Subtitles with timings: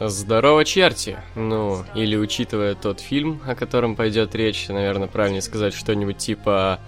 [0.00, 1.18] Здорово, черти!
[1.34, 6.78] Ну, или учитывая тот фильм, о котором пойдет речь, наверное, правильнее сказать что-нибудь типа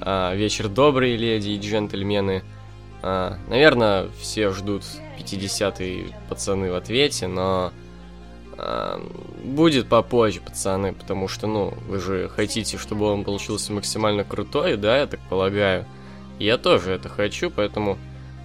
[0.00, 2.42] а, «Вечер добрый, леди и джентльмены».
[3.00, 4.82] А, наверное, все ждут
[5.20, 7.72] 50-е пацаны в ответе, но
[8.56, 9.00] а,
[9.44, 14.98] будет попозже, пацаны, потому что, ну, вы же хотите, чтобы он получился максимально крутой, да,
[14.98, 15.86] я так полагаю.
[16.40, 17.98] Я тоже это хочу, поэтому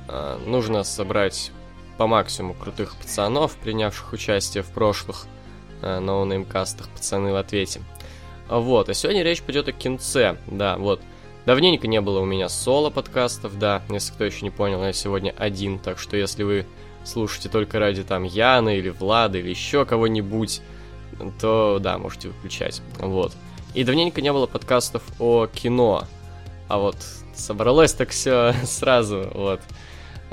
[0.08, 1.52] а, нужно собрать
[1.98, 5.26] по максимуму крутых пацанов, принявших участие в прошлых
[5.82, 7.82] э, ноунеймкастах «Пацаны в ответе».
[8.50, 11.02] Вот, а сегодня речь пойдет о кинце, да, вот.
[11.46, 15.78] Давненько не было у меня соло-подкастов, да, если кто еще не понял, я сегодня один,
[15.78, 16.66] так что если вы
[17.04, 20.62] слушаете только ради там Яны или Влада или еще кого-нибудь,
[21.42, 23.34] то да, можете выключать, вот.
[23.74, 26.06] И давненько не было подкастов о кино,
[26.68, 26.96] а вот
[27.36, 29.62] собралось так все сразу, вот.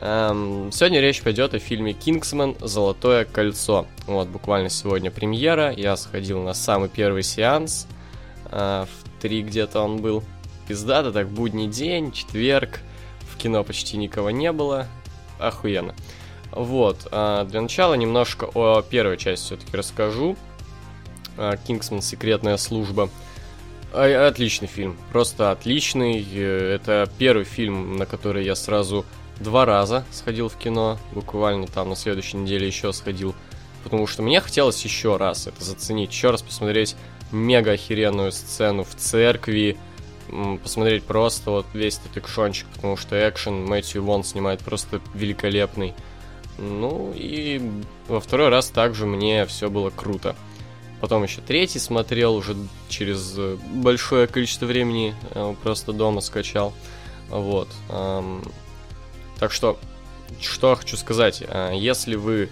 [0.03, 2.57] Эм, сегодня речь пойдет о фильме «Кингсман.
[2.61, 3.87] Золотое кольцо».
[4.07, 5.73] Вот, буквально сегодня премьера.
[5.73, 7.87] Я сходил на самый первый сеанс.
[8.47, 10.25] Э, в три где-то он был.
[10.67, 12.81] Пиздато, так, будний день, четверг.
[13.31, 14.87] В кино почти никого не было.
[15.39, 15.95] Охуенно.
[16.51, 20.35] Вот, э, для начала немножко о первой части все-таки расскажу.
[21.37, 22.01] Э, «Кингсман.
[22.01, 23.11] Секретная служба».
[23.93, 26.27] Отличный фильм, просто отличный.
[26.33, 29.05] Э, это первый фильм, на который я сразу
[29.41, 33.35] два раза сходил в кино, буквально там на следующей неделе еще сходил,
[33.83, 36.97] потому что мне хотелось еще раз это заценить, еще раз посмотреть
[37.33, 39.77] мега охеренную сцену в церкви,
[40.63, 45.95] посмотреть просто вот весь этот экшончик, потому что экшен Мэтью Вон снимает просто великолепный.
[46.59, 47.61] Ну и
[48.07, 50.37] во второй раз также мне все было круто.
[51.01, 52.55] Потом еще третий смотрел уже
[52.91, 53.35] через
[53.73, 56.75] большое количество времени, э, просто дома скачал.
[57.31, 57.69] Вот.
[59.41, 59.79] Так что,
[60.41, 61.43] что хочу сказать.
[61.49, 62.51] А, если вы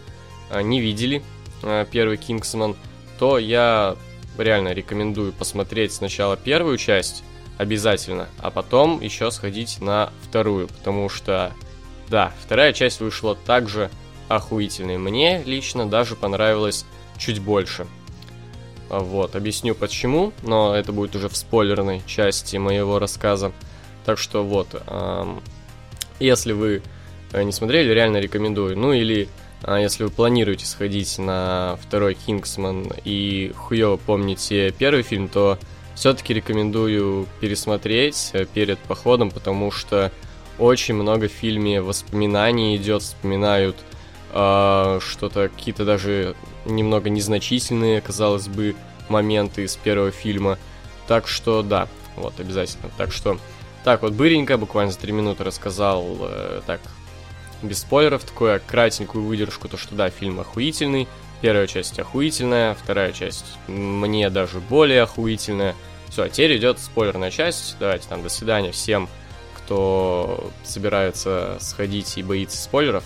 [0.51, 1.23] а, не видели
[1.63, 2.75] а, первый Кингсман,
[3.19, 3.97] то я
[4.39, 7.23] реально рекомендую посмотреть сначала первую часть
[7.59, 11.53] обязательно, а потом еще сходить на вторую, потому что,
[12.09, 13.91] да, вторая часть вышла также
[14.29, 14.97] охуительной.
[14.97, 16.87] Мне лично даже понравилось
[17.19, 17.87] чуть больше.
[18.89, 23.53] Вот, объясню почему, но это будет уже в спойлерной части моего рассказа.
[24.07, 25.43] Так что вот, эм,
[26.21, 26.83] если вы
[27.33, 28.77] э, не смотрели, реально рекомендую.
[28.77, 29.29] Ну или
[29.63, 35.59] а, если вы планируете сходить на второй Кингсман и хуево помните первый фильм, то
[35.95, 40.13] все-таки рекомендую пересмотреть э, перед походом, потому что
[40.59, 43.77] очень много в фильме воспоминаний идет, вспоминают
[44.33, 48.77] э, что-то, какие-то даже немного незначительные, казалось бы,
[49.09, 50.59] моменты из первого фильма.
[51.09, 52.91] Так что да, вот, обязательно.
[52.97, 53.39] Так что
[53.85, 56.81] так вот, быренько, буквально за 3 минуты рассказал, э, так,
[57.63, 61.09] без спойлеров, такую кратенькую выдержку, то что да, фильм охуительный,
[61.41, 65.75] первая часть охуительная, вторая часть мне даже более охуительная.
[66.09, 69.09] Все, а теперь идет спойлерная часть, давайте там, до свидания всем,
[69.57, 73.05] кто собирается сходить и боится спойлеров.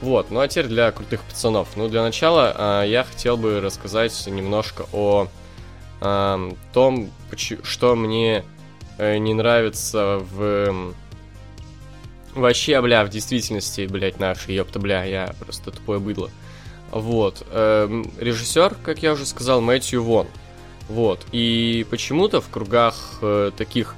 [0.00, 1.68] Вот, ну а теперь для крутых пацанов.
[1.76, 5.28] Ну, для начала э, я хотел бы рассказать немножко о
[6.00, 7.10] э, том,
[7.62, 8.44] что мне
[9.00, 10.94] не нравится в...
[12.34, 16.30] Вообще, бля, в действительности, блядь, наши, ёпта, бля, я просто тупое быдло.
[16.90, 17.46] Вот.
[17.50, 20.26] Эм, режиссер, как я уже сказал, Мэтью Вон.
[20.88, 21.20] Вот.
[21.32, 23.94] И почему-то в кругах э, таких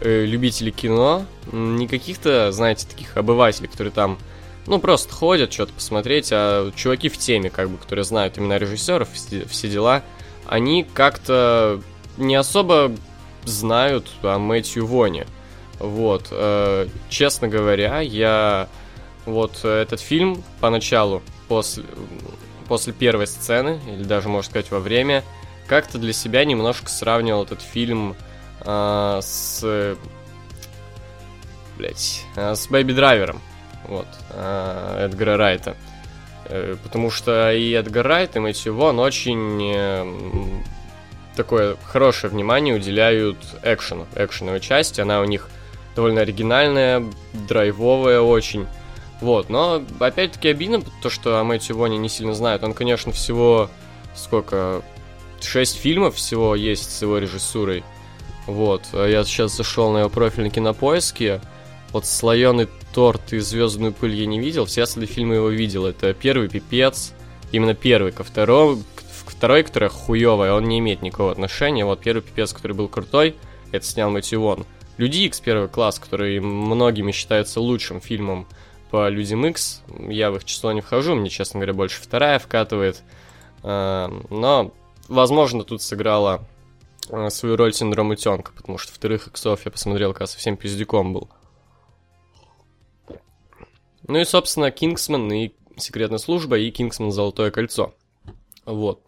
[0.00, 4.18] э, любителей кино, не каких-то, знаете, таких обывателей, которые там,
[4.66, 9.08] ну, просто ходят что-то посмотреть, а чуваки в теме, как бы, которые знают имена режиссеров,
[9.12, 10.02] все дела,
[10.46, 11.80] они как-то
[12.18, 12.92] не особо
[13.44, 15.26] знают о Мэтью Воне.
[15.78, 18.68] Вот, э, честно говоря, я
[19.26, 21.84] вот этот фильм поначалу, после,
[22.68, 25.24] после первой сцены, или даже, можно сказать, во время,
[25.66, 28.16] как-то для себя немножко сравнивал этот фильм
[28.60, 29.96] э, с...
[31.76, 33.40] Блять, э, с Бэйби Драйвером,
[33.88, 35.76] вот, э, Эдгара Райта.
[36.46, 40.04] Э, потому что и Эдгар Райт, и Мэтью Вон очень э,
[41.36, 45.00] такое хорошее внимание уделяют экшену, экшеновой части.
[45.00, 45.48] Она у них
[45.94, 47.04] довольно оригинальная,
[47.48, 48.66] драйвовая очень.
[49.20, 52.62] Вот, но опять-таки обидно, то, что о Мэтью Воне не сильно знают.
[52.62, 53.70] Он, конечно, всего
[54.14, 54.82] сколько?
[55.40, 57.84] Шесть фильмов всего есть с его режиссурой.
[58.46, 61.40] Вот, я сейчас зашел на его профиль на кинопоиске.
[61.92, 64.64] Вот слоеный торт и звездную пыль я не видел.
[64.66, 65.86] Все остальные фильмы его видел.
[65.86, 67.12] Это первый пипец.
[67.52, 68.12] Именно первый.
[68.12, 68.82] Ко второму,
[69.44, 71.84] Второй, который хуёвый, он не имеет никакого отношения.
[71.84, 73.36] Вот первый пипец, который был крутой,
[73.72, 74.64] это снял Мэтью Вон.
[74.96, 78.46] Люди Икс первый класс, который многими считается лучшим фильмом
[78.94, 79.82] типа Людям X.
[80.08, 83.02] Я в их число не вхожу, мне, честно говоря, больше вторая вкатывает.
[83.64, 84.72] Э, но,
[85.08, 86.46] возможно, тут сыграла
[87.10, 91.28] э, свою роль синдром утенка, потому что вторых иксов я посмотрел, как совсем пиздюком был.
[94.06, 97.94] Ну и, собственно, Кингсман и Секретная служба, и Кингсман Золотое кольцо.
[98.64, 99.02] Вот.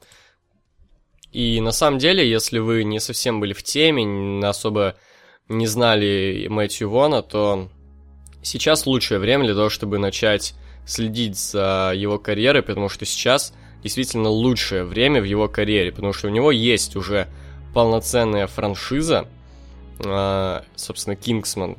[1.33, 4.97] И на самом деле, если вы не совсем были в теме, особо
[5.49, 7.69] не знали Мэтью Вона, то
[8.43, 10.55] сейчас лучшее время для того, чтобы начать
[10.87, 13.53] следить за его карьерой, потому что сейчас
[13.83, 17.29] действительно лучшее время в его карьере, потому что у него есть уже
[17.75, 19.29] полноценная франшиза,
[20.05, 21.77] а, собственно, Кингсман.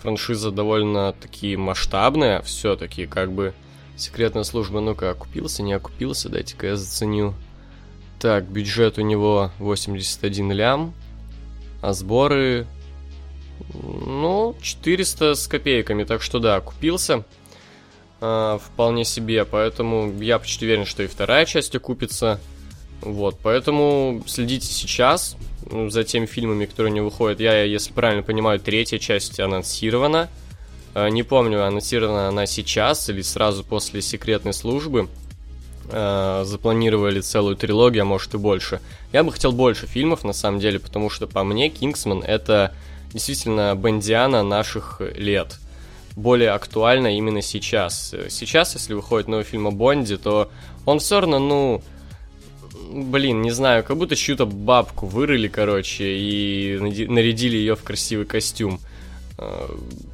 [0.00, 3.54] Франшиза довольно-таки масштабная, все-таки, как бы,
[3.96, 7.34] секретная служба, ну-ка, окупился, не окупился, дайте-ка я заценю.
[8.18, 10.94] Так, бюджет у него 81 лям,
[11.82, 12.66] а сборы,
[13.74, 17.24] ну, 400 с копейками, так что да, купился
[18.20, 22.40] э, вполне себе, поэтому я почти уверен, что и вторая часть окупится.
[23.02, 25.36] Вот, поэтому следите сейчас
[25.70, 27.40] ну, за теми фильмами, которые не выходят.
[27.40, 30.30] Я, если правильно понимаю, третья часть анонсирована.
[30.94, 35.08] Э, не помню, анонсирована она сейчас или сразу после секретной службы.
[35.88, 38.80] Э, запланировали целую трилогию, а может и больше.
[39.12, 42.74] Я бы хотел больше фильмов, на самом деле, потому что по мне Кингсман это
[43.12, 45.58] действительно Бендиана наших лет.
[46.16, 48.14] Более актуально именно сейчас.
[48.30, 50.50] Сейчас, если выходит новый фильм о Бонде, то
[50.86, 51.82] он все равно, ну,
[52.90, 56.78] блин, не знаю, как будто чью-то бабку вырыли, короче, и
[57.08, 58.80] нарядили ее в красивый костюм.
[59.38, 59.68] Э,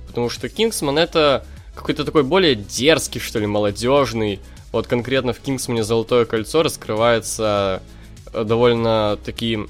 [0.08, 4.38] потому что Кингсман это какой-то такой более дерзкий, что ли, молодежный,
[4.72, 7.82] вот конкретно в Кингсмане Золотое кольцо раскрывается
[8.32, 9.60] э, довольно таки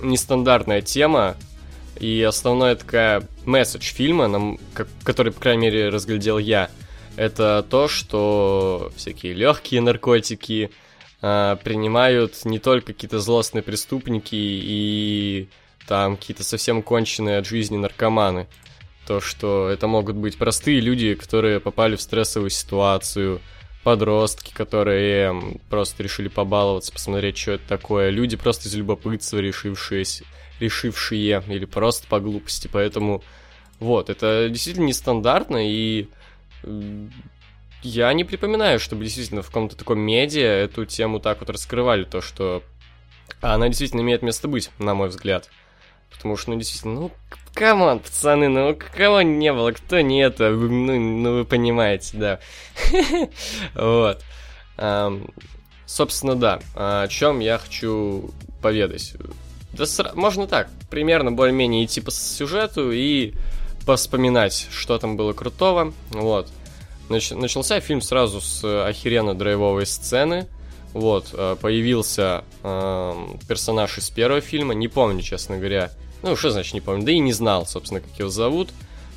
[0.00, 1.36] нестандартная тема,
[1.98, 6.70] и основная такая месседж фильма, нам, как, который, по крайней мере, разглядел я,
[7.16, 10.70] это то, что всякие легкие наркотики
[11.22, 15.48] э, принимают не только какие-то злостные преступники и
[15.88, 18.46] там какие-то совсем конченые от жизни наркоманы.
[19.06, 23.40] То, что это могут быть простые люди, которые попали в стрессовую ситуацию,
[23.86, 28.10] подростки, которые просто решили побаловаться, посмотреть, что это такое.
[28.10, 30.24] Люди просто из любопытства решившиеся,
[30.58, 32.68] решившие или просто по глупости.
[32.72, 33.22] Поэтому
[33.78, 36.08] вот, это действительно нестандартно, и
[37.84, 42.20] я не припоминаю, чтобы действительно в каком-то таком медиа эту тему так вот раскрывали, то,
[42.20, 42.64] что
[43.40, 45.48] она действительно имеет место быть, на мой взгляд.
[46.10, 47.10] Потому что, ну, действительно, ну,
[47.54, 52.38] come on, пацаны, ну, кого не было, кто не это, ну, ну вы понимаете, да.
[53.74, 54.22] Вот.
[55.86, 58.30] Собственно, да, о чем я хочу
[58.60, 59.14] поведать.
[59.72, 63.34] Да можно так, примерно более-менее идти по сюжету и
[63.86, 65.92] поспоминать, что там было крутого.
[66.10, 66.48] Вот.
[67.08, 70.48] Нач начался фильм сразу с охеренно драйвовой сцены.
[70.96, 76.72] Вот, э, появился э, персонаж из первого фильма, не помню, честно говоря, ну, что значит
[76.72, 78.70] не помню, да и не знал, собственно, как его зовут.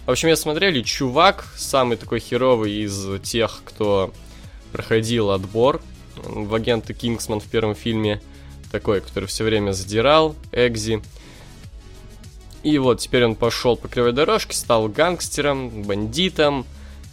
[0.05, 4.13] В общем, я смотрели, чувак, самый такой херовый из тех, кто
[4.73, 5.81] проходил отбор
[6.17, 8.21] в агенты Кингсман в первом фильме,
[8.73, 11.01] такой, который все время задирал Экзи.
[12.63, 16.65] И вот теперь он пошел по кривой дорожке, стал гангстером, бандитом,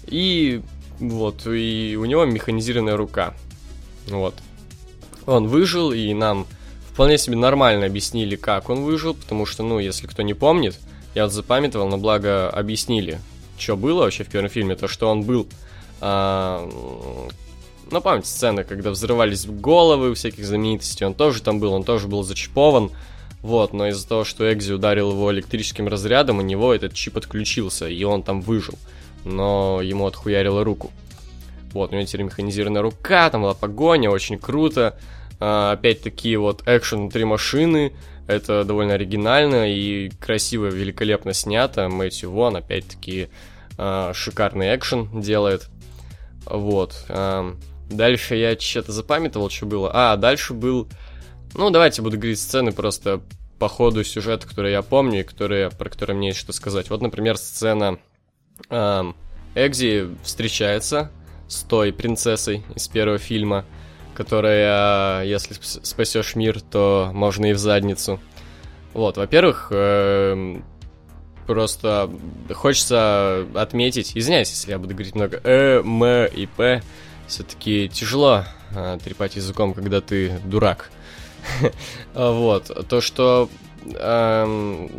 [0.09, 0.61] и
[0.99, 3.33] вот, и у него механизированная рука.
[4.09, 4.35] Вот.
[5.27, 6.47] Он выжил, и нам
[6.93, 10.79] вполне себе нормально объяснили, как он выжил, потому что, ну, если кто не помнит,
[11.15, 13.21] я вот запамятовал, но благо объяснили,
[13.59, 15.47] что было вообще в первом фильме, то, что он был...
[16.01, 16.69] А,
[17.91, 22.07] ну, помните сцены, когда взрывались головы у всяких знаменитостей, он тоже там был, он тоже
[22.07, 22.91] был зачипован,
[23.43, 27.89] вот, но из-за того, что Экзи ударил его электрическим разрядом, у него этот чип отключился,
[27.89, 28.75] и он там выжил,
[29.25, 30.91] но ему отхуярило руку.
[31.73, 34.99] Вот, у него теперь механизированная рука, там была погоня, очень круто.
[35.39, 37.93] А, опять-таки, вот экшен внутри машины,
[38.27, 41.89] это довольно оригинально и красиво, великолепно снято.
[41.89, 43.29] Мэтью Вон, опять-таки,
[43.77, 45.69] а, шикарный экшен делает.
[46.47, 47.05] Вот.
[47.09, 47.55] А,
[47.91, 49.91] дальше я что-то запамятовал, что было.
[49.93, 50.89] А, дальше был...
[51.55, 53.21] Ну, давайте буду говорить сцены просто
[53.59, 56.91] по ходу сюжета, которые я помню и которые, про которые мне есть что сказать.
[56.91, 57.99] Вот, например, сцена...
[59.55, 61.11] Экзи встречается
[61.49, 63.65] с той принцессой из первого фильма–
[64.17, 68.19] которая, если спасешь мир, то можно и в задницу.
[68.93, 70.57] Вот, во-первых, э,
[71.47, 72.11] просто
[72.53, 76.83] хочется отметить, извиняюсь, если я буду говорить много э, м и п,
[77.27, 78.45] все-таки тяжело
[78.75, 80.91] э, трепать языком, когда ты дурак.
[82.15, 83.49] Вот, то, что
[83.85, 84.91] эм,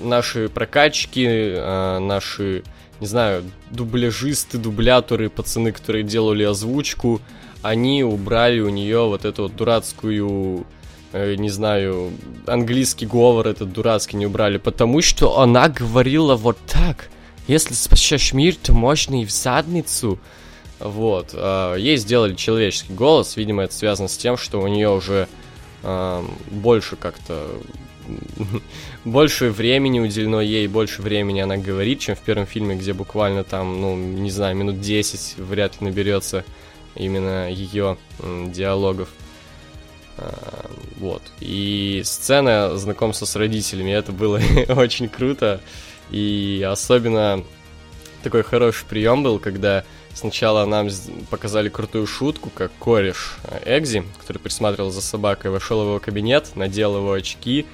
[0.00, 2.62] наши прокачки, э, наши
[3.00, 7.20] не знаю, дубляжисты, дубляторы, пацаны, которые делали озвучку,
[7.64, 10.66] они убрали у нее вот эту вот дурацкую
[11.14, 12.12] э, не знаю,
[12.46, 17.08] английский говор этот дурацкий не убрали, потому что она говорила вот так.
[17.48, 20.18] Если спасешь мир, то можно и в задницу.
[20.78, 21.30] Вот.
[21.32, 23.34] Э, ей сделали человеческий голос.
[23.38, 25.26] Видимо, это связано с тем, что у нее уже
[25.82, 27.48] э, больше как-то
[29.06, 33.80] больше времени уделено ей, больше времени она говорит, чем в первом фильме, где буквально там,
[33.80, 36.44] ну, не знаю, минут 10 вряд ли наберется
[36.94, 39.08] именно ее диалогов.
[40.16, 41.22] А, вот.
[41.40, 45.60] И сцена знакомства с родителями, это было очень круто.
[46.10, 47.42] И особенно
[48.22, 49.84] такой хороший прием был, когда
[50.14, 50.88] сначала нам
[51.30, 56.54] показали крутую шутку, как кореш э, Экзи, который присматривал за собакой, вошел в его кабинет,
[56.54, 57.66] надел его очки,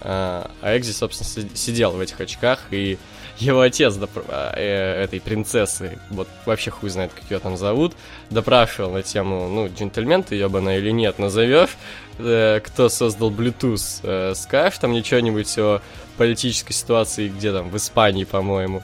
[0.00, 2.98] а, а Экзи, собственно, сидел в этих очках, и
[3.38, 7.94] его отец э, этой принцессы, вот вообще хуй знает, как ее там зовут,
[8.30, 11.76] допрашивал на тему, ну, джентльмен ты ебаная или нет, назовешь,
[12.18, 15.80] э, кто создал Bluetooth, э, скажешь там ничего-нибудь о
[16.16, 18.82] политической ситуации, где там, в Испании, по-моему,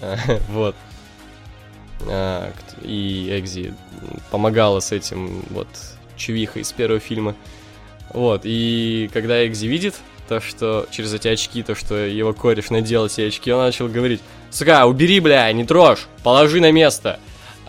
[0.48, 0.76] вот.
[2.06, 2.52] А,
[2.82, 3.74] и Экзи
[4.30, 5.66] помогала с этим, вот,
[6.16, 7.34] чувихой из первого фильма.
[8.10, 9.94] Вот, и когда Экзи видит
[10.28, 14.20] то, что через эти очки, то, что его кореш надел эти очки, он начал говорить,
[14.50, 17.18] сука, убери, бля, не трожь, положи на место.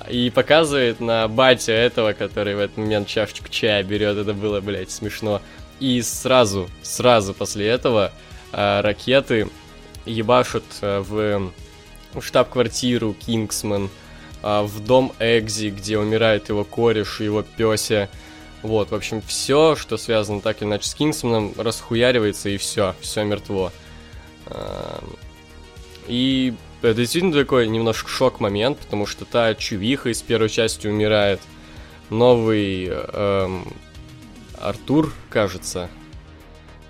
[0.10, 4.92] И показывает на батя этого, который в этот момент чашечку чая берет, это было, блядь,
[4.92, 5.42] смешно.
[5.80, 8.12] И сразу, сразу после этого
[8.52, 9.50] э, ракеты
[10.06, 11.52] ебашут э, в,
[12.14, 13.90] в штаб-квартиру Кингсман,
[14.44, 18.10] э, в дом Экзи, где умирает его кореш и его пёся.
[18.62, 23.24] Вот, в общем, все, что связано так или иначе с Кингсманом, расхуяривается и все, все
[23.24, 23.72] мертво.
[26.08, 31.40] И это действительно такой немножко шок-момент, потому что та чувиха из первой части умирает.
[32.10, 33.68] Новый эм,
[34.58, 35.90] Артур, кажется,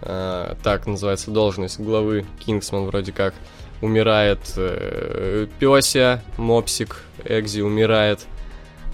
[0.02, 3.34] э, так называется должность главы Кингсман вроде как,
[3.82, 4.40] умирает.
[4.56, 8.22] Э, Пёся, Мопсик, Экзи умирает.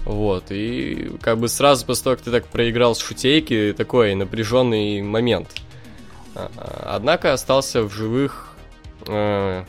[0.06, 5.02] Вот, и как бы сразу после того, как ты так проиграл с шутейки, такой напряженный
[5.02, 5.48] момент.
[6.36, 8.56] А, а, однако остался в живых...
[9.08, 9.64] Э,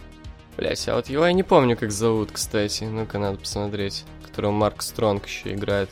[0.56, 2.84] блять, а вот его я не помню, как зовут, кстати.
[2.84, 4.06] Ну-ка, надо посмотреть.
[4.28, 5.90] Которого Марк Стронг еще играет.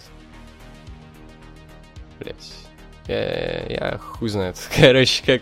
[2.19, 2.53] Блять.
[3.07, 4.57] Я, я хуй знает.
[4.79, 5.41] Короче, как...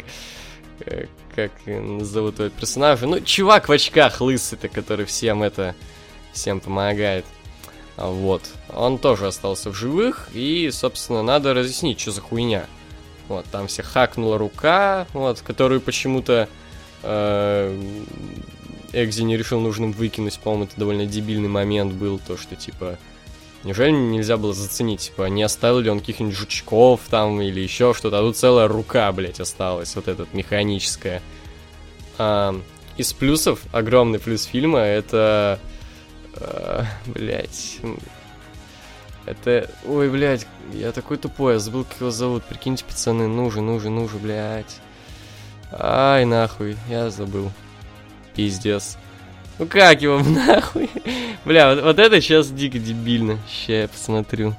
[1.35, 1.51] Как
[1.99, 3.05] зовут этого персонажа.
[3.05, 5.75] Ну, чувак в очках лысый-то, который всем это...
[6.31, 7.25] Всем помогает.
[7.97, 8.41] Вот.
[8.73, 12.65] Он тоже остался в живых, и, собственно, надо разъяснить, что за хуйня.
[13.27, 16.49] Вот, там все хакнула рука, вот, которую почему-то
[17.03, 17.93] э,
[18.91, 20.39] Экзи не решил нужным выкинуть.
[20.39, 22.97] По-моему, это довольно дебильный момент был, то, что, типа,
[23.63, 28.19] неужели нельзя было заценить, типа, не оставил ли он каких-нибудь жучков там или еще что-то,
[28.19, 31.21] а тут целая рука, блядь, осталась, вот эта механическая.
[32.17, 32.59] А,
[32.97, 35.59] из плюсов, огромный плюс фильма, это
[36.35, 37.79] а, блять.
[39.25, 39.69] Это...
[39.85, 42.43] Ой, блядь, я такой тупой, я забыл, как его зовут.
[42.43, 44.79] Прикиньте, пацаны, ну же, ну же, ну же, блядь.
[45.71, 47.51] Ай, нахуй, я забыл.
[48.35, 48.97] Пиздец.
[49.59, 50.89] Ну как его нахуй?
[51.45, 53.37] Бля, вот, вот это сейчас дико дебильно.
[53.47, 54.55] Сейчас я посмотрю.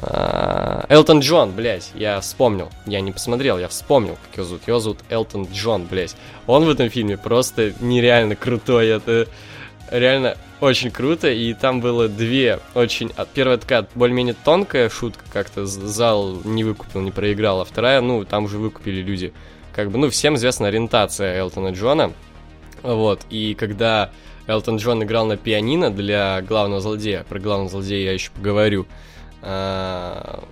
[0.00, 2.70] А, Элтон Джон, блядь, я вспомнил.
[2.86, 4.66] Я не посмотрел, я вспомнил, как его зовут.
[4.66, 6.16] Его зовут Элтон Джон, блядь.
[6.46, 8.88] Он в этом фильме просто нереально крутой.
[8.88, 9.28] Это
[9.92, 13.12] реально очень круто, и там было две очень...
[13.16, 18.24] А, первая такая более-менее тонкая шутка, как-то зал не выкупил, не проиграл, а вторая, ну,
[18.24, 19.32] там уже выкупили люди.
[19.74, 22.12] Как бы, ну, всем известна ориентация Элтона Джона,
[22.82, 24.10] вот, и когда
[24.46, 28.86] Элтон Джон играл на пианино для главного злодея, про главного злодея я еще поговорю,
[29.42, 30.44] а,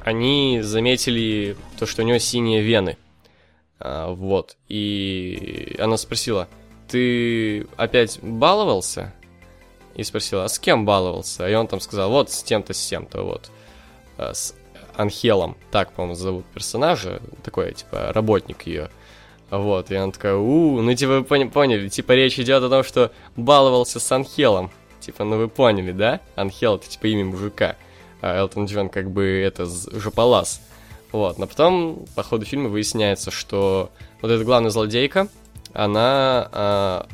[0.00, 2.96] они заметили то, что у него синие вены,
[3.78, 6.48] а, вот, и она спросила,
[6.90, 9.12] ты опять баловался?
[9.94, 11.48] И спросила, а с кем баловался?
[11.48, 13.50] И он там сказал, вот с тем-то, с тем-то, вот.
[14.16, 14.54] А, с
[14.96, 18.90] Анхелом, так, по-моему, зовут персонажа, такой, типа, работник ее.
[19.50, 23.10] Вот, и она такая, у, ну, типа, вы поняли, типа, речь идет о том, что
[23.36, 24.70] баловался с Анхелом.
[25.00, 26.20] Типа, ну, вы поняли, да?
[26.36, 27.76] Анхел, это, типа, имя мужика.
[28.20, 30.60] А Элтон Джон, как бы, это, жополаз.
[31.10, 35.28] Вот, но потом, по ходу фильма, выясняется, что вот эта главная злодейка,
[35.72, 37.08] она а,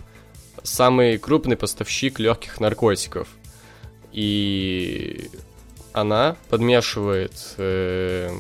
[0.63, 3.29] самый крупный поставщик легких наркотиков.
[4.13, 5.31] И
[5.93, 8.31] она подмешивает э,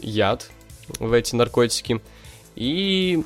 [0.00, 0.50] яд
[0.98, 2.00] в эти наркотики.
[2.54, 3.22] И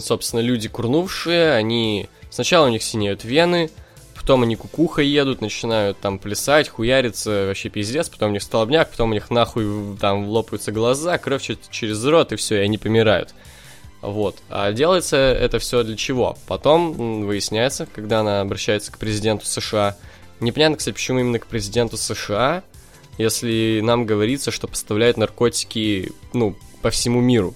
[0.00, 2.08] собственно, люди курнувшие, они...
[2.30, 3.70] Сначала у них синеют вены,
[4.14, 9.10] потом они кукуха едут, начинают там плясать, хуяриться, вообще пиздец, потом у них столбняк, потом
[9.10, 13.34] у них нахуй там лопаются глаза, кровь через рот, и все, и они помирают.
[14.04, 14.36] Вот.
[14.50, 16.36] А делается это все для чего?
[16.46, 19.96] Потом выясняется, когда она обращается к президенту США.
[20.40, 22.62] Непонятно, кстати, почему именно к президенту США,
[23.16, 27.54] если нам говорится, что поставляют наркотики, ну, по всему миру.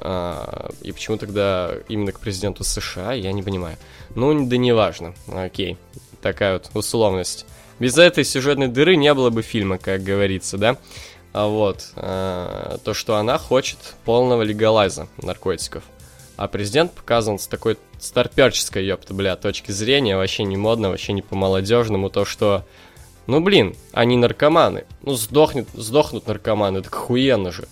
[0.00, 3.76] А, и почему тогда именно к президенту США, я не понимаю.
[4.16, 5.14] Ну, да не важно.
[5.32, 5.76] Окей.
[6.20, 7.46] Такая вот условность.
[7.78, 10.76] Без этой сюжетной дыры не было бы фильма, как говорится, да?
[11.32, 15.82] А вот, э, то, что она хочет полного легалайза наркотиков.
[16.36, 21.22] А президент показан с такой старперческой, ёпта, бля, точки зрения, вообще не модно, вообще не
[21.22, 22.66] по-молодежному, то, что,
[23.26, 24.84] ну, блин, они наркоманы.
[25.02, 27.66] Ну, сдохнут, сдохнут наркоманы, так охуенно же.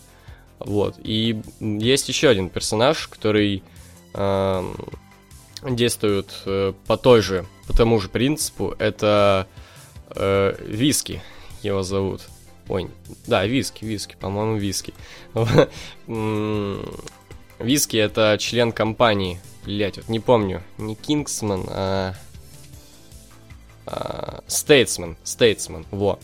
[0.58, 3.62] Вот, и есть еще один персонаж, который
[4.14, 4.74] э,
[5.68, 9.46] действует э, по той же, по тому же принципу, это
[10.10, 11.22] э, Виски,
[11.62, 12.22] его зовут.
[12.70, 12.88] Ой,
[13.26, 14.94] да, виски, виски, по-моему, виски.
[17.58, 19.40] Виски это член компании.
[19.64, 20.62] Блять, вот не помню.
[20.78, 22.14] Не Кингсман, а...
[24.46, 25.16] Стейтсмен.
[25.24, 26.20] Стейтсмен, во.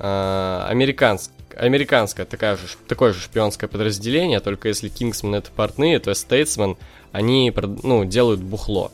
[0.00, 6.12] А, американск, американское такая же, такое же шпионское подразделение, только если Кингсман это портные, то
[6.12, 6.76] Стейтсмен,
[7.12, 7.52] они
[7.84, 8.90] ну, делают бухло.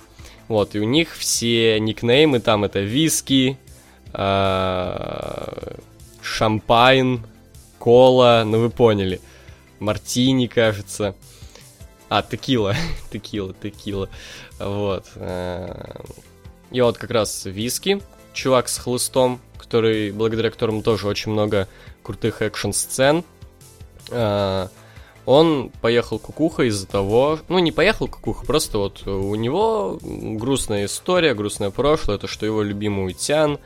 [0.49, 3.59] Вот, и у них все никнеймы там это виски,
[4.13, 5.79] а,
[6.31, 7.27] champagne,
[7.79, 9.21] кола, ну вы поняли.
[9.79, 11.15] Мартини, кажется.
[12.09, 12.75] А, текила,
[13.13, 14.09] текила, текила.
[14.59, 15.07] Вот.
[15.17, 15.95] Э,
[16.71, 18.01] и вот как раз виски,
[18.33, 21.69] чувак с хлыстом, который, благодаря которому тоже очень много
[22.03, 23.25] крутых экшн-сцен.
[24.11, 24.69] Э,
[25.27, 27.39] он поехал кукуха из-за того...
[27.49, 32.63] Ну, не поехал кукуха, просто вот у него грустная история, грустное прошлое, то, что его
[32.63, 33.59] любимый Утян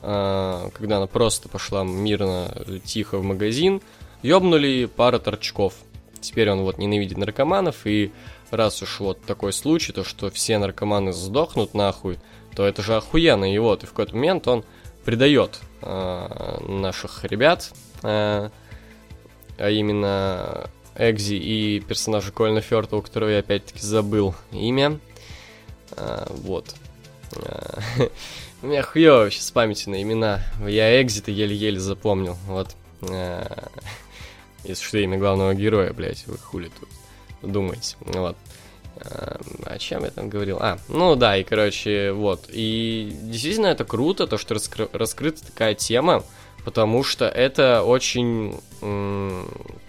[0.00, 3.82] когда она просто пошла мирно, тихо в магазин,
[4.22, 5.74] ёбнули пара торчков.
[6.20, 8.12] Теперь он вот ненавидит наркоманов, и
[8.50, 12.18] раз уж вот такой случай, то что все наркоманы сдохнут нахуй,
[12.54, 13.52] то это же охуенно.
[13.52, 14.64] И вот, и в какой-то момент он
[15.04, 17.70] предает э, наших ребят,
[18.02, 18.50] э,
[19.58, 24.98] а именно Экзи и персонажа Кольна Фёрта, у которого я опять-таки забыл имя.
[25.96, 26.74] Э, вот.
[28.60, 30.40] У меня хуёво вообще с памятью на имена.
[30.66, 32.36] Я экзиты еле-еле запомнил.
[32.46, 32.74] Вот.
[33.02, 33.46] Э,
[34.64, 36.88] если что, имя главного героя, блядь, вы хули тут
[37.42, 37.96] думаете.
[38.00, 38.36] Вот.
[39.64, 40.58] О чем я там говорил?
[40.60, 42.46] А, ну да, и короче, вот.
[42.48, 46.24] И действительно это круто, то, что раскры- раскрыта такая тема,
[46.64, 48.58] потому что это очень,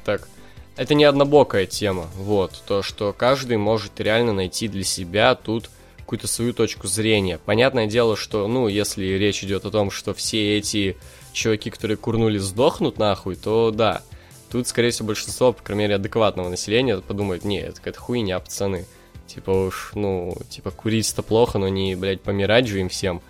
[0.06, 0.28] так,
[0.76, 2.62] это не однобокая тема, вот.
[2.68, 5.72] То, что каждый может реально найти для себя тут
[6.10, 7.38] какую-то свою точку зрения.
[7.38, 10.98] Понятное дело, что, ну, если речь идет о том, что все эти
[11.34, 14.02] чуваки, которые курнули, сдохнут нахуй, то да.
[14.50, 18.88] Тут, скорее всего, большинство, по крайней мере, адекватного населения подумает, не, это какая-то хуйня, пацаны.
[19.28, 23.22] Типа уж, ну, типа курить-то плохо, но не, блядь, помирать же им всем.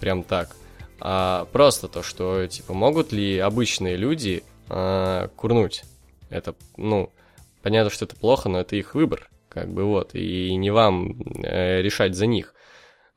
[0.00, 0.56] Прям так.
[1.00, 5.84] А просто то, что, типа, могут ли обычные люди а, курнуть?
[6.30, 7.12] Это, ну,
[7.62, 11.82] понятно, что это плохо, но это их выбор как бы вот, и не вам э,
[11.82, 12.54] решать за них.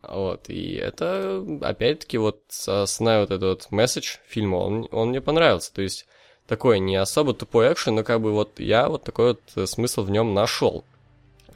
[0.02, 5.74] Вот, и это, опять-таки, вот основной вот этот вот месседж фильма, он, он мне понравился,
[5.74, 6.06] то есть
[6.46, 10.04] такой не особо тупой экшен, но как бы вот я вот такой вот э, смысл
[10.04, 10.84] в нем нашел.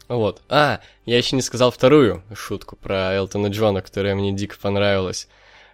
[0.08, 0.42] Вот.
[0.50, 5.28] А, я еще не сказал вторую шутку про Элтона Джона, которая мне дико понравилась.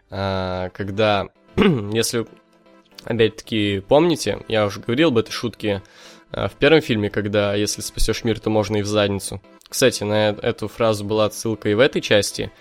[0.09, 2.25] А, когда, если
[3.05, 5.81] опять-таки помните, я уже говорил об этой шутке
[6.35, 9.41] в первом фильме, когда «если спасешь мир, то можно и в задницу».
[9.69, 12.51] Кстати, на э, эту фразу была отсылка и в этой части,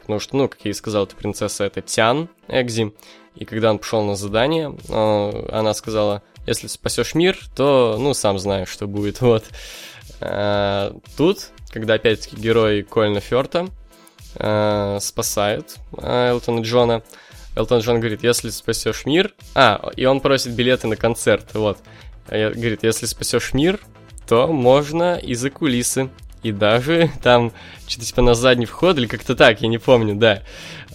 [0.00, 2.94] потому что, ну, как я и сказал, эта принцесса— это Тян Экзи,
[3.34, 8.38] и когда он пошел на задание, а, она сказала, если спасешь мир, то, ну, сам
[8.38, 9.44] знаешь, что будет, вот.
[10.20, 13.68] А, тут, когда, опять-таки, герой Кольна Фёрта
[15.00, 17.04] спасает Элтона Джона,
[17.56, 19.32] Элтон Джон говорит, если спасешь мир...
[19.54, 21.78] А, и он просит билеты на концерт, вот.
[22.28, 23.80] А говорит, если спасешь мир,
[24.26, 26.10] то можно и за кулисы.
[26.42, 27.52] И даже там
[27.86, 30.42] что-то типа на задний вход или как-то так, я не помню, да.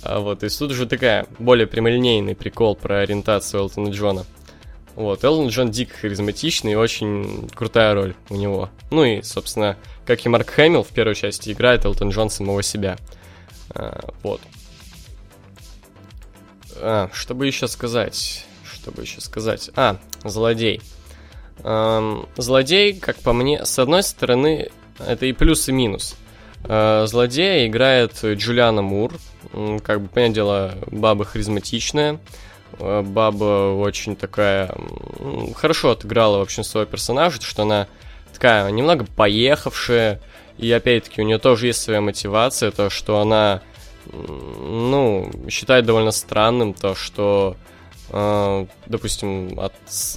[0.01, 4.25] А вот, есть тут уже такая более прямолинейный прикол про ориентацию Элтона Джона.
[4.95, 8.69] Вот, Элтон Джон дико харизматичный и очень крутая роль у него.
[8.91, 12.97] Ну и, собственно, как и Марк Хэмилл в первой части играет Элтон Джон самого себя.
[13.71, 14.41] А, вот.
[16.75, 18.45] А, что бы еще сказать?
[18.71, 19.69] Что бы еще сказать?
[19.75, 20.81] А, злодей.
[21.63, 24.69] Эм, злодей, как по мне, с одной стороны,
[24.99, 26.15] это и плюс, и минус.
[26.63, 29.13] Э, злодея играет Джулиана Мур.
[29.83, 32.19] Как бы, понятное дело, баба харизматичная.
[32.79, 34.73] Э, баба очень такая...
[35.55, 37.87] Хорошо отыграла, в общем, своего персонажа, что она
[38.33, 40.21] такая немного поехавшая.
[40.57, 43.61] И опять-таки у нее тоже есть своя мотивация, то, что она,
[44.11, 47.55] ну, считает довольно странным то, что
[48.11, 49.73] допустим, от,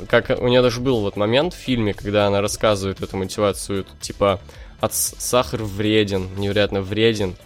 [0.09, 4.41] как у нее даже был вот момент в фильме, когда она рассказывает эту мотивацию, типа,
[4.81, 7.37] от сахар вреден, невероятно вреден,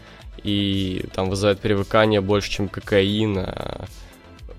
[0.42, 3.86] и там вызывает привыкание больше, чем кокаин, а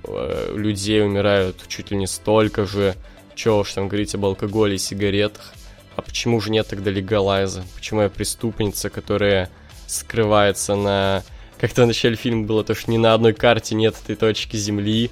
[0.04, 2.96] э, людей умирают чуть ли не столько же,
[3.36, 5.54] чего уж там говорить об алкоголе и сигаретах.
[5.96, 7.64] А почему же нет тогда легалайза?
[7.76, 9.50] Почему я преступница, которая
[9.88, 11.24] скрывается на...
[11.60, 15.10] Как-то в начале фильма было то, что ни на одной карте нет этой точки Земли,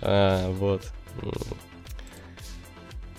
[0.00, 0.82] а, вот.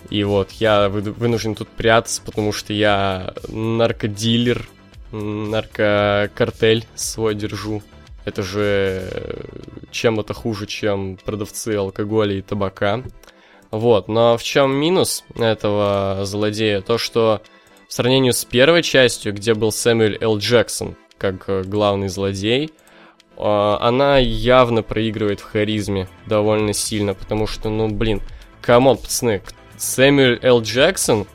[0.10, 4.68] И вот, я вынужден тут прятаться, потому что я наркодилер,
[5.12, 7.82] наркокартель свой держу.
[8.26, 9.48] Это же
[9.90, 13.04] чем это хуже, чем продавцы алкоголя и табака.
[13.72, 16.82] Вот, но в чем минус этого злодея?
[16.82, 17.42] То, что
[17.88, 20.38] в сравнении с первой частью, где был Сэмюэль Л.
[20.38, 22.72] Джексон как главный злодей,
[23.42, 28.22] она явно проигрывает в харизме довольно сильно, потому что, ну, блин,
[28.62, 29.42] come on, пацаны,
[29.78, 30.62] Сэмюэл Л.
[30.62, 31.26] Джексон,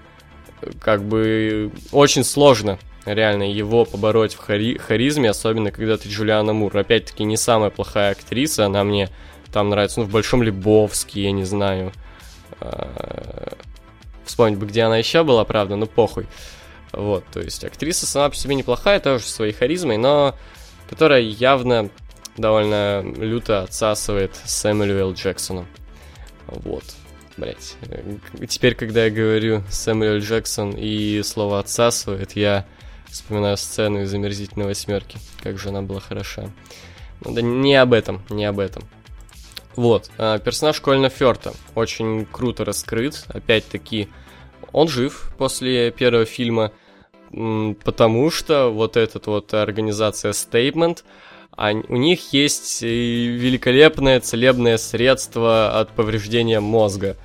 [0.81, 6.77] как бы, очень сложно реально его побороть в хари харизме, особенно когда ты Джулиана Мур.
[6.77, 9.09] Опять-таки, не самая плохая актриса, она мне
[9.53, 11.93] там нравится, ну, в Большом Лебовске, я не знаю.
[12.61, 13.57] А,
[14.25, 16.27] вспомнить бы, где она еще была, правда, но похуй.
[16.93, 20.35] Вот, то есть актриса сама по себе неплохая, тоже своей харизмой, но
[20.89, 21.91] которая явно
[22.37, 25.67] довольно люто отсасывает Сэмюэлю Джексону.
[26.47, 26.85] Вот.
[27.37, 27.77] Блять.
[28.49, 32.67] Теперь, когда я говорю Сэмюэл Джексон и слово отсасывает, я
[33.09, 35.19] вспоминаю сцену из омерзительной восьмерки.
[35.43, 36.51] Как же она была хороша.
[37.21, 38.85] Ну да не об этом, не об этом.
[39.75, 43.25] Вот, а, персонаж Кольна Ферта очень круто раскрыт.
[43.29, 44.09] Опять-таки,
[44.73, 46.73] он жив после первого фильма
[47.31, 51.05] потому что вот эта вот организация Statement,
[51.57, 57.17] они, у них есть великолепное целебное средство от повреждения мозга.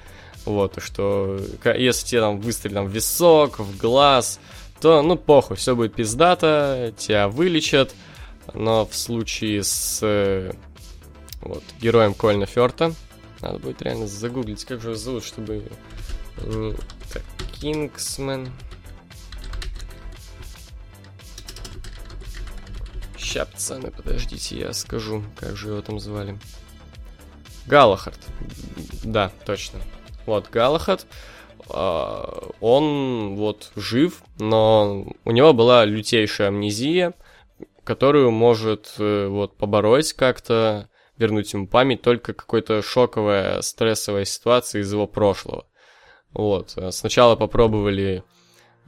[0.45, 4.39] Вот, что если тебе там выстрелить там, в висок, в глаз,
[4.79, 7.93] то, ну, похуй, все будет пиздато, тебя вылечат.
[8.53, 10.51] Но в случае с
[11.41, 12.93] вот, героем Кольна Ферта,
[13.41, 15.63] надо будет реально загуглить, как же его зовут, чтобы...
[17.13, 17.23] Так,
[17.59, 18.49] Кингсмен...
[23.31, 26.37] Ща, пацаны, подождите, я скажу, как же его там звали.
[27.65, 28.19] Галахард.
[29.05, 29.79] Да, точно.
[30.25, 31.07] Вот, Галахард.
[31.69, 37.13] А, он вот жив, но у него была лютейшая амнезия,
[37.85, 44.91] которую может э, вот побороть как-то, вернуть ему память только какой-то шоковая, стрессовая ситуация из
[44.91, 45.67] его прошлого.
[46.33, 46.77] Вот.
[46.89, 48.25] Сначала попробовали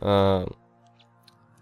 [0.02, 0.48] э,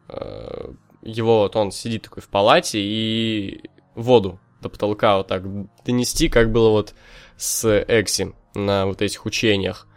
[0.09, 5.43] э, его вот он сидит такой в палате и воду до потолка вот так
[5.85, 6.93] донести, как было вот
[7.37, 9.87] с Экси на вот этих учениях.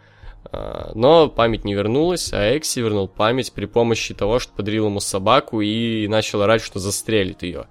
[0.51, 4.99] А, но память не вернулась, а Экси вернул память при помощи того, что подарил ему
[4.99, 7.67] собаку и начал орать, что застрелит ее.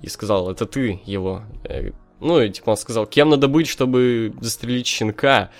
[0.00, 1.42] И сказал, это ты его.
[1.64, 5.50] Э, ну, и типа он сказал, кем надо быть, чтобы застрелить щенка?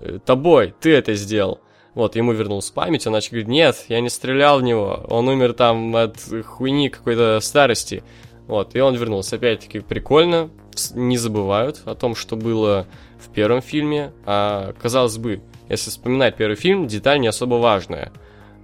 [0.00, 1.60] «Э, тобой, ты это сделал.
[1.96, 5.54] Вот, ему вернулась память, он начал говорить, нет, я не стрелял в него, он умер
[5.54, 8.04] там от хуйни какой-то старости.
[8.46, 9.36] Вот, и он вернулся.
[9.36, 10.50] Опять-таки, прикольно,
[10.94, 12.86] не забывают о том, что было
[13.18, 18.12] в первом фильме, а, казалось бы, если вспоминать первый фильм, деталь не особо важная.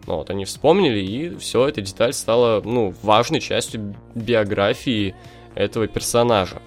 [0.06, 5.14] Но вот они вспомнили, и все, эта деталь стала, ну, важной частью биографии
[5.54, 6.60] этого персонажа.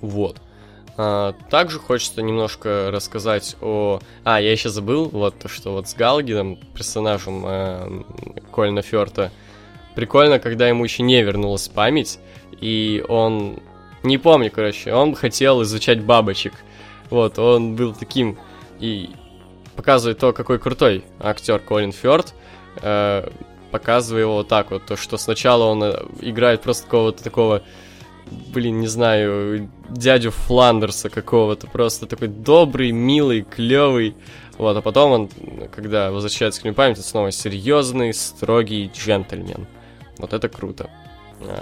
[0.00, 0.40] Вот.
[0.96, 4.00] А, также хочется немножко рассказать о...
[4.24, 8.02] А, я еще забыл, вот то, что вот с Галгином, персонажем э,
[8.50, 9.30] Кольна Ферта,
[9.94, 12.18] прикольно, когда ему еще не вернулась память,
[12.60, 13.60] и он...
[14.02, 16.52] Не помню, короче, он хотел изучать бабочек.
[17.08, 18.38] Вот, он был таким...
[18.80, 19.10] И
[19.76, 22.34] показывает то, какой крутой актер Колин Фёрд,
[22.82, 23.28] э,
[23.70, 27.62] показывая его вот так вот, то, что сначала он э, играет просто какого-то такого
[28.52, 34.14] блин, не знаю, дядю Фландерса какого-то, просто такой добрый, милый, клевый.
[34.58, 35.30] Вот, а потом он,
[35.74, 39.66] когда возвращается к нему память, снова серьезный, строгий джентльмен.
[40.18, 40.90] Вот это круто.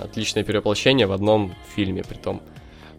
[0.02, 2.42] Отличное перевоплощение в одном фильме, при том.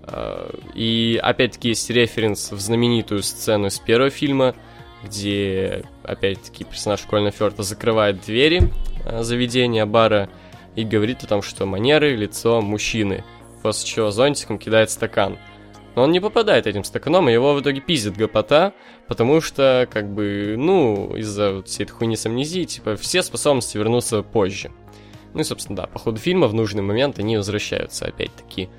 [0.04, 4.56] А, и опять-таки есть референс в знаменитую сцену из первого фильма,
[5.04, 8.72] где, опять-таки, персонаж Кольна Ферта закрывает двери
[9.06, 10.30] э, заведения, бара,
[10.76, 13.24] и говорит о том, что манеры, лицо мужчины,
[13.62, 15.38] после чего зонтиком кидает стакан.
[15.95, 18.74] Но он не попадает этим стаканом, и его в итоге пиздит гопота,
[19.08, 23.78] потому что, как бы, ну, из-за вот всей этой хуйни с амнезией, типа, все способности
[23.78, 24.71] вернутся позже.
[25.34, 28.69] Ну и, собственно, да, по ходу фильма в нужный момент они возвращаются опять-таки.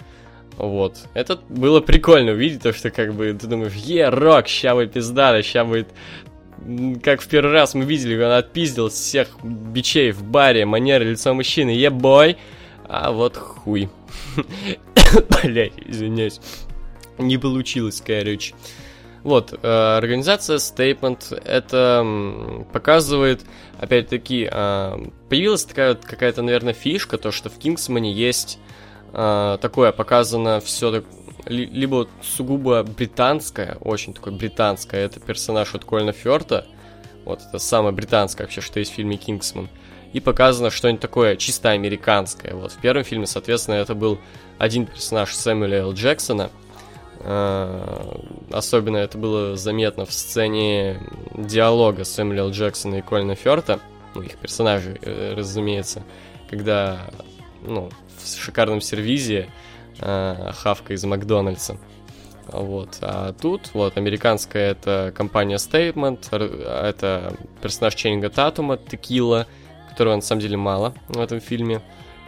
[0.57, 0.99] Вот.
[1.15, 5.43] Это было прикольно увидеть, то, что как бы ты думаешь, е, рок, ща будет пизда,
[5.43, 5.89] ща будет
[7.03, 11.71] как в первый раз мы видели, он отпиздил всех бичей в баре, манеры лицо мужчины,
[11.71, 12.37] ебой,
[12.93, 13.89] а вот хуй.
[15.43, 16.41] Блять, извиняюсь.
[17.17, 18.55] Не получилось, короче.
[19.23, 23.47] Вот, э, организация Statement это показывает,
[23.79, 28.59] опять-таки, э, появилась такая какая-то, наверное, фишка, то, что в Кингсмане есть
[29.15, 31.05] э, такое, показано все так,
[31.47, 36.67] ли, либо сугубо британское, очень такое британское, это персонаж от Кольна Фёрта,
[37.25, 39.69] вот, это самое британское вообще, что есть в фильме Кингсман,
[40.13, 44.19] и показано что-нибудь такое чисто американское, вот, в первом фильме, соответственно, это был
[44.59, 45.93] один персонаж Сэмюэля Л.
[45.93, 46.51] Джексона,
[47.21, 48.19] э,
[48.51, 51.01] особенно это было заметно в сцене
[51.35, 52.51] диалога Сэмюэля Л.
[52.51, 53.81] Джексона и Кольна Фёрта,
[54.15, 56.03] ну, их персонажей, э, разумеется,
[56.51, 57.11] когда,
[57.63, 57.91] ну,
[58.23, 59.49] в шикарном сервизе
[59.99, 61.79] э, хавка из Макдональдса.
[62.49, 62.99] Вот.
[63.01, 69.47] А тут, вот, американская это компания Statement, это персонаж Ченнинга Татума, Текила,
[69.93, 71.83] которого на самом деле мало в этом фильме,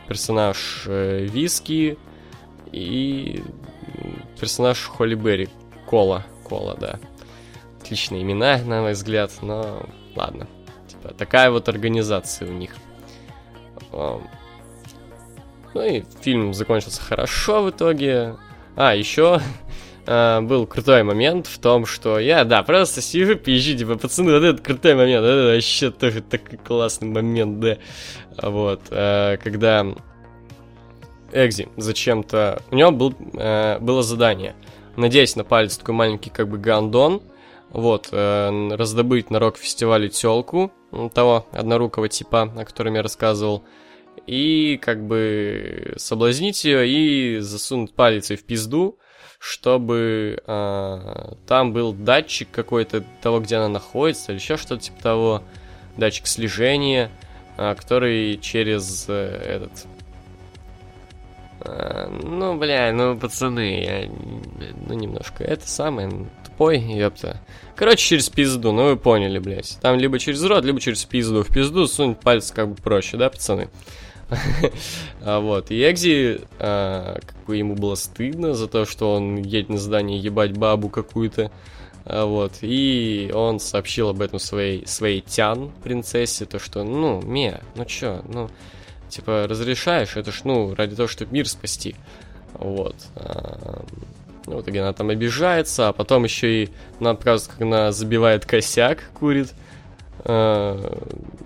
[0.06, 1.98] персонаж э, Виски
[2.72, 3.42] и
[4.38, 5.48] персонаж Холли Берри,
[5.86, 6.98] Кола, Кола, да.
[7.80, 10.46] Отличные имена, на мой взгляд, но ладно.
[10.88, 12.74] Типа, такая вот организация у них.
[13.92, 18.36] Ну и фильм закончился хорошо в итоге.
[18.76, 19.40] А, еще
[20.06, 24.42] Uh, был крутой момент в том, что я, да, просто сижу, пизжу, типа, пацаны, вот
[24.42, 27.78] этот крутой момент, это вообще тоже такой классный момент, да,
[28.42, 29.86] вот, uh, когда
[31.32, 34.54] Экзи зачем-то, у него был, uh, было задание,
[34.96, 37.22] надеясь на палец такой маленький, как бы, гандон,
[37.70, 40.70] вот, раздобыть на рок-фестивале телку
[41.14, 43.64] того однорукого типа, о котором я рассказывал,
[44.26, 48.98] и как бы соблазнить ее и засунуть палец в пизду,
[49.44, 55.42] чтобы э, там был датчик какой-то того, где она находится, или еще что-то типа того,
[55.98, 57.10] датчик слежения,
[57.58, 59.86] э, который через э, этот...
[61.60, 64.10] Э, ну, бля, ну, пацаны, я,
[64.86, 66.10] ну, немножко это самое,
[66.46, 67.36] тупой, ёпта.
[67.76, 69.78] Короче, через пизду, ну вы поняли, блядь.
[69.82, 71.42] Там либо через рот, либо через пизду.
[71.42, 73.68] В пизду сунуть палец как бы проще, да, пацаны?
[75.22, 75.70] А вот.
[75.70, 80.18] И Экзи, а, как бы ему было стыдно за то, что он едет на здание
[80.18, 81.50] ебать бабу какую-то.
[82.04, 82.52] А вот.
[82.60, 88.22] И он сообщил об этом своей, своей Тян, принцессе, то, что, ну, Мия, ну чё,
[88.28, 88.50] ну,
[89.08, 91.96] типа, разрешаешь, это ж, ну, ради того, чтобы мир спасти.
[92.54, 92.96] Вот.
[94.46, 99.04] Ну, вот, она там обижается, а потом еще и нам показывают, как она забивает косяк,
[99.14, 99.54] курит.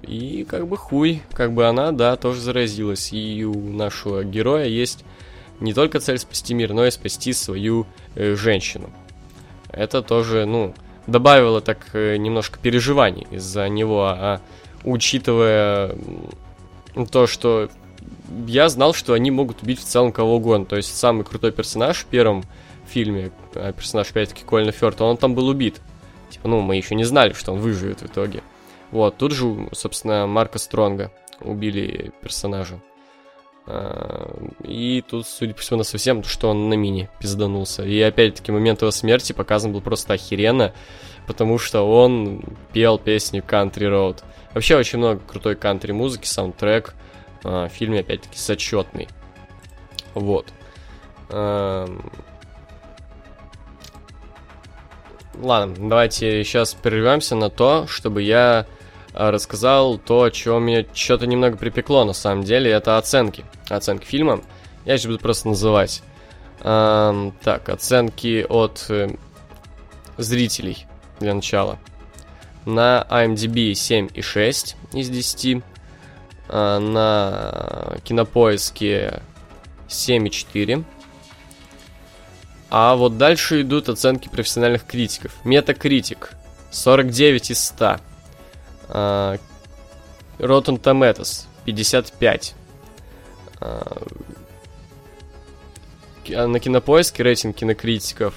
[0.08, 3.12] И как бы хуй, как бы она, да, тоже заразилась.
[3.12, 5.04] И у нашего героя есть
[5.60, 8.90] не только цель спасти мир, но и спасти свою э, женщину.
[9.70, 10.74] Это тоже, ну,
[11.06, 14.40] добавило так э, немножко переживаний из-за него, а
[14.84, 15.94] учитывая
[17.10, 17.68] то, что
[18.46, 20.64] я знал, что они могут убить в целом кого угодно.
[20.64, 22.44] То есть самый крутой персонаж в первом
[22.88, 25.80] фильме, а персонаж опять-таки Кольна Фёрта, он там был убит.
[26.30, 28.42] Типа, ну, мы еще не знали, что он выживет в итоге.
[28.90, 32.80] Вот, тут же, собственно, Марка Стронга убили персонажа.
[33.66, 37.84] А, и тут, судя по всему, на совсем, что он на мини пизданулся.
[37.84, 40.72] И опять-таки момент его смерти показан был просто охеренно,
[41.26, 44.22] потому что он пел песню Country Road.
[44.54, 46.94] Вообще очень много крутой кантри музыки, саундтрек.
[47.44, 49.08] А, в фильме опять-таки сочетный.
[50.14, 50.46] Вот.
[51.30, 52.00] Ладно,
[55.76, 58.66] давайте сейчас прервемся на то, чтобы я а,
[59.18, 62.70] рассказал то, чем меня что-то немного припекло на самом деле.
[62.70, 63.44] Это оценки.
[63.68, 64.40] Оценки фильма.
[64.84, 66.02] Я сейчас буду просто называть.
[66.60, 69.10] Эм, так, оценки от э,
[70.16, 70.86] зрителей
[71.18, 71.78] для начала.
[72.64, 75.62] На IMDb 7,6 из 10.
[76.48, 79.20] Э, на Кинопоиске
[79.88, 80.84] 7,4.
[82.70, 85.32] А вот дальше идут оценки профессиональных критиков.
[85.44, 86.30] Метакритик
[86.70, 87.98] 49 из 100.
[88.88, 89.38] Uh,
[90.38, 92.54] Rotten Tomatoes 55.
[93.60, 94.26] Uh,
[96.28, 98.34] на кинопоиске рейтинг кинокритиков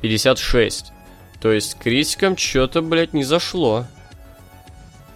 [0.00, 0.92] 56.
[1.40, 3.86] То есть критикам что-то, блядь, не зашло.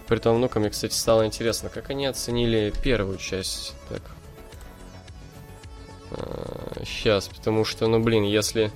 [0.07, 3.75] Притом, ну-ка, мне, кстати, стало интересно, как они оценили первую часть.
[3.89, 4.01] Так.
[6.11, 8.71] А, сейчас, потому что, ну, блин, если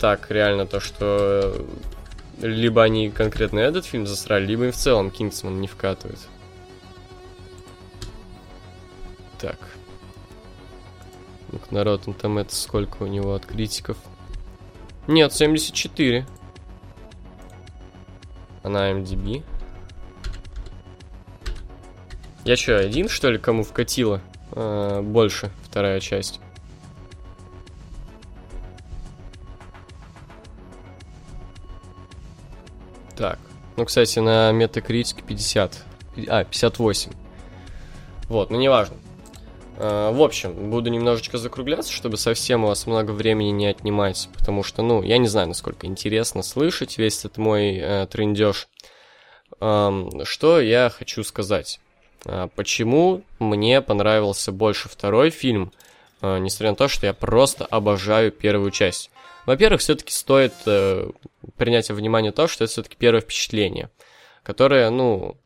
[0.00, 1.64] так реально то, что
[2.40, 6.18] либо они конкретно этот фильм засрали, либо и в целом Кингсман не вкатывает.
[9.38, 9.58] Так.
[11.52, 13.96] Ну-ка, народ, там это сколько у него от критиков?
[15.06, 16.26] Нет, 74.
[18.62, 19.44] А на MDB?
[22.44, 24.20] Я что, один, что ли, кому вкатило?
[24.52, 26.40] А, больше, вторая часть.
[33.76, 35.84] Ну, кстати, на Metacritic 50.
[36.28, 37.12] А, 58.
[38.28, 38.96] Вот, ну неважно.
[39.76, 44.62] А, в общем, буду немножечко закругляться, чтобы совсем у вас много времени не отнимать, потому
[44.62, 48.68] что, ну, я не знаю, насколько интересно слышать весь этот мой э, трендеж.
[49.60, 51.80] Э, что я хочу сказать?
[52.24, 55.72] Э, почему мне понравился больше второй фильм,
[56.22, 59.10] э, несмотря на то, что я просто обожаю первую часть?
[59.46, 61.10] Во-первых, все-таки стоит э,
[61.56, 63.90] принять во внимание то, что это все-таки первое впечатление,
[64.42, 65.36] которое, ну,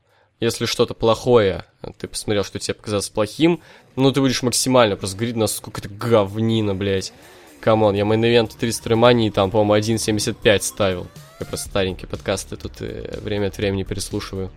[0.40, 1.64] если что-то плохое,
[1.98, 3.60] ты посмотрел, что тебе показалось плохим,
[3.96, 7.12] ну, ты будешь максимально просто говорить, насколько это говнина, блядь.
[7.60, 11.08] Come on, я main event Рестлмании там, по-моему, 1.75 ставил.
[11.40, 14.52] Я просто старенькие подкасты тут э, время от времени переслушиваю.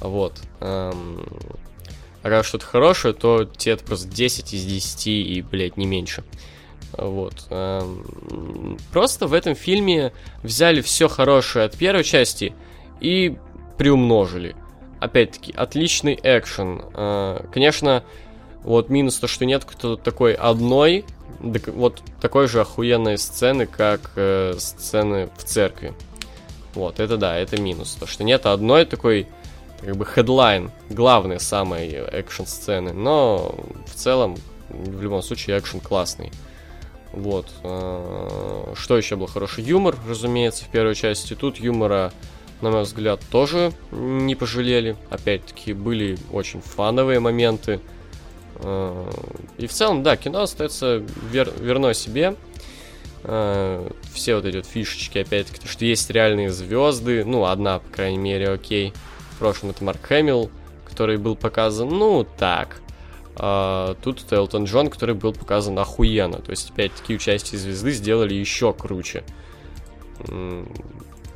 [0.00, 0.40] Вот.
[0.60, 1.24] Эм...
[2.22, 6.22] А когда что-то хорошее, то тебе это просто 10 из 10 и, блядь, не меньше.
[6.96, 7.46] Вот.
[7.50, 8.78] Эм...
[8.92, 12.54] Просто в этом фильме взяли все хорошее от первой части
[13.00, 13.36] и
[13.78, 14.54] приумножили
[15.02, 16.82] опять-таки, отличный экшен.
[16.94, 18.04] А, конечно,
[18.62, 21.04] вот минус то, что нет кто такой одной,
[21.40, 25.92] вот такой же охуенной сцены, как э, сцены в церкви.
[26.74, 27.96] Вот, это да, это минус.
[27.98, 29.26] То, что нет одной такой,
[29.80, 32.92] как бы, хедлайн, главной самой экшен сцены.
[32.92, 34.36] Но в целом,
[34.68, 36.30] в любом случае, экшен классный.
[37.12, 37.46] Вот.
[37.62, 39.64] Э, что еще было хороший?
[39.64, 41.34] Юмор, разумеется, в первой части.
[41.34, 42.12] Тут юмора
[42.62, 44.96] на мой взгляд, тоже не пожалели.
[45.10, 47.80] Опять-таки, были очень фановые моменты.
[48.56, 49.10] Э,
[49.58, 52.36] и в целом, да, кино остается вер верно себе.
[53.24, 57.24] Э, все вот эти вот фишечки, опять-таки, что есть реальные звезды.
[57.24, 58.92] Ну, одна, по крайней мере, окей.
[59.32, 60.48] В прошлом это Марк Хэмилл,
[60.88, 62.80] который был показан, ну, так.
[63.36, 66.38] А тут это Элтон Джон, который был показан охуенно.
[66.38, 69.24] То есть, опять-таки, участие звезды сделали еще круче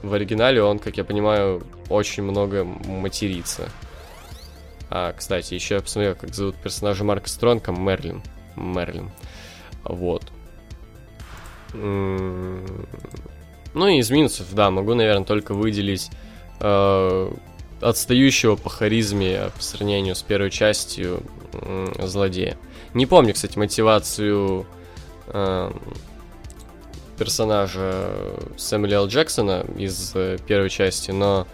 [0.06, 3.68] в оригинале он, как я понимаю, очень много матерится.
[4.88, 8.22] А, кстати, еще я посмотрел, как зовут персонажа Марка Стронга, Мерлин.
[8.56, 9.10] Мерлин.
[9.84, 10.24] Вот.
[11.72, 12.62] Ну
[13.74, 16.10] и из минусов, да, могу, наверное, только выделить
[16.60, 17.32] э,
[17.80, 21.22] отстающего по харизме по сравнению с первой частью
[21.98, 22.56] злодея.
[22.94, 24.66] Не помню, кстати, мотивацию
[25.28, 25.70] э,
[27.18, 28.06] персонажа
[28.56, 29.08] Сэмюэля Л.
[29.08, 31.46] Джексона из э, первой части, но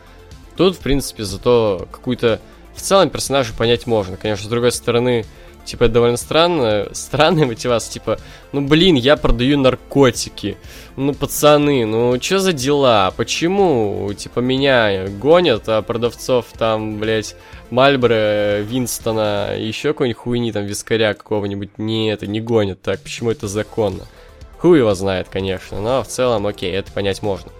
[0.56, 2.40] тут, в принципе, зато какую-то
[2.74, 4.16] в целом персонажа понять можно.
[4.16, 5.24] Конечно, с другой стороны,
[5.64, 8.18] типа, это довольно странно, странная мотивация, типа,
[8.52, 10.56] ну, блин, я продаю наркотики,
[10.96, 17.36] ну, пацаны, ну, что за дела, почему, типа, меня гонят, а продавцов там, блядь,
[17.70, 23.48] Мальборо, Винстона, еще какой-нибудь хуйни, там, вискаря какого-нибудь, не, это не гонят так, почему это
[23.48, 24.04] законно?
[24.58, 27.50] Хуй его знает, конечно, но в целом, окей, это понять можно.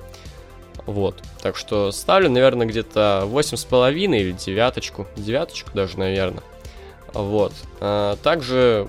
[0.86, 6.42] Вот, так что ставлю, наверное, где-то 8,5 или девяточку, девяточку даже, наверное.
[7.14, 8.88] Вот, а, также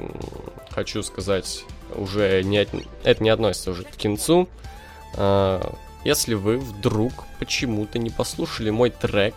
[0.70, 2.68] хочу сказать, уже не,
[3.04, 4.48] это не относится уже к кинцу.
[5.16, 9.36] А, если вы вдруг почему-то не послушали мой трек,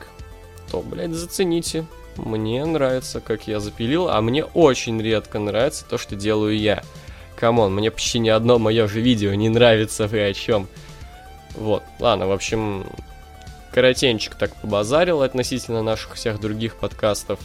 [0.70, 1.86] то, блядь, зацените.
[2.16, 6.82] Мне нравится, как я запилил, а мне очень редко нравится то, что делаю я.
[7.36, 10.66] Come on, мне почти ни одно мое же видео не нравится, вы о чем.
[11.54, 12.86] Вот, ладно, в общем,
[13.72, 17.38] коротенчик так побазарил относительно наших всех других подкастов.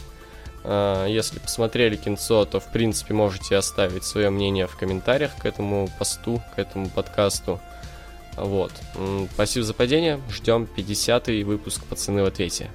[0.64, 5.88] А, если посмотрели кинцо, то, в принципе, можете оставить свое мнение в комментариях к этому
[5.98, 7.60] посту, к этому подкасту.
[8.36, 8.72] Вот.
[9.34, 10.20] Спасибо за падение.
[10.30, 12.70] Ждем 50-й выпуск «Пацаны в ответе».